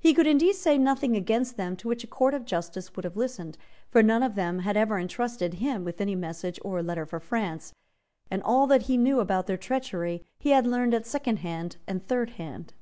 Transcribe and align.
He 0.00 0.12
could 0.12 0.26
indeed 0.26 0.54
say 0.54 0.76
nothing 0.76 1.14
against 1.14 1.56
them 1.56 1.76
to 1.76 1.86
which 1.86 2.02
a 2.02 2.08
Court 2.08 2.34
of 2.34 2.44
Justice 2.44 2.96
would 2.96 3.04
have 3.04 3.16
listened; 3.16 3.56
for 3.92 4.02
none 4.02 4.24
of 4.24 4.34
them 4.34 4.58
had 4.58 4.76
ever 4.76 4.98
entrusted 4.98 5.54
him 5.54 5.84
with 5.84 6.00
any 6.00 6.16
message 6.16 6.58
or 6.64 6.82
letter 6.82 7.06
for 7.06 7.20
France; 7.20 7.72
and 8.28 8.42
all 8.42 8.66
that 8.66 8.86
he 8.90 8.96
knew 8.96 9.20
about 9.20 9.46
their 9.46 9.56
treachery 9.56 10.24
he 10.36 10.50
had 10.50 10.66
learned 10.66 10.94
at 10.94 11.06
second 11.06 11.36
hand 11.38 11.76
and 11.86 12.04
third 12.04 12.30
hand. 12.30 12.74